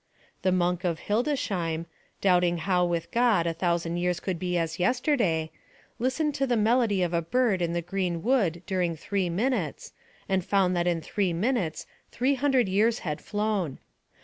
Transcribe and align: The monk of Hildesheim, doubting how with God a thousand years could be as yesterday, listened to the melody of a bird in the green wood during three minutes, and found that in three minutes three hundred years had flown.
The 0.41 0.51
monk 0.51 0.83
of 0.83 0.97
Hildesheim, 1.01 1.85
doubting 2.21 2.57
how 2.57 2.83
with 2.85 3.11
God 3.11 3.45
a 3.45 3.53
thousand 3.53 3.97
years 3.97 4.19
could 4.19 4.39
be 4.39 4.57
as 4.57 4.79
yesterday, 4.79 5.51
listened 5.99 6.33
to 6.33 6.47
the 6.47 6.57
melody 6.57 7.03
of 7.03 7.13
a 7.13 7.21
bird 7.21 7.61
in 7.61 7.73
the 7.73 7.83
green 7.83 8.23
wood 8.23 8.63
during 8.65 8.95
three 8.95 9.29
minutes, 9.29 9.93
and 10.27 10.43
found 10.43 10.75
that 10.75 10.87
in 10.87 11.01
three 11.01 11.33
minutes 11.33 11.85
three 12.09 12.33
hundred 12.33 12.67
years 12.67 12.97
had 13.05 13.21
flown. 13.21 13.77